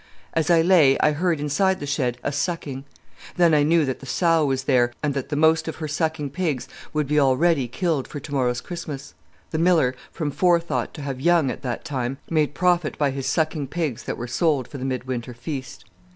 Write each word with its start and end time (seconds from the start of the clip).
As 0.33 0.49
I 0.49 0.63
lay 0.63 0.97
I 0.99 1.11
heard 1.11 1.39
inside 1.39 1.79
the 1.79 1.85
shed 1.85 2.17
a 2.23 2.31
sucking. 2.31 2.85
Then 3.37 3.53
I 3.53 3.61
knew 3.61 3.85
that 3.85 3.99
the 3.99 4.07
sow 4.07 4.43
was 4.47 4.63
there, 4.63 4.91
and 5.03 5.13
that 5.13 5.29
the 5.29 5.35
most 5.35 5.67
of 5.67 5.75
her 5.75 5.87
sucking 5.87 6.31
pigs 6.31 6.67
would 6.91 7.05
be 7.05 7.19
already 7.19 7.67
killed 7.67 8.07
for 8.07 8.19
tomorrow's 8.19 8.61
Christmas. 8.61 9.13
The 9.51 9.59
miller, 9.59 9.93
from 10.11 10.31
forethought 10.31 10.95
to 10.95 11.03
have 11.03 11.21
young 11.21 11.51
at 11.51 11.61
that 11.61 11.85
time, 11.85 12.17
made 12.31 12.55
profit 12.55 12.97
by 12.97 13.11
his 13.11 13.27
sucking 13.27 13.67
pigs 13.67 14.01
that 14.05 14.17
were 14.17 14.25
sold 14.25 14.67
for 14.67 14.79
the 14.79 14.85
mid 14.85 15.03
winter 15.03 15.35
feast. 15.35 15.85